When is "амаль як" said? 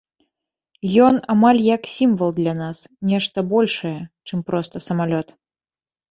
1.33-1.83